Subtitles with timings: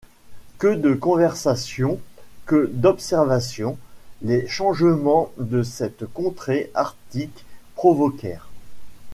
[0.57, 1.99] Que de conversations,
[2.47, 3.77] que d’observations,
[4.23, 8.49] les changements de cette contrée arctique provoquèrent!